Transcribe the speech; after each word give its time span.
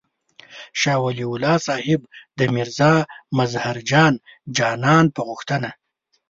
شاه 0.81 0.99
ولي 1.05 1.25
الله 1.31 1.55
صاحب 1.67 2.01
د 2.37 2.39
میرزا 2.55 2.93
مظهر 3.37 3.75
جان 3.91 4.13
جانان 4.57 5.05
په 5.15 5.21
غوښتنه. 5.29 5.69